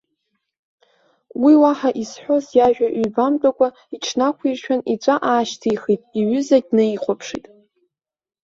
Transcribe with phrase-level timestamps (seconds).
[1.43, 7.45] Уи уаҳа изҳәоз иажәа ҩбамтәыкәа, иҽнақәиршәын иҵәа аашьҭихит, иҩызагьы днаихәаԥшит.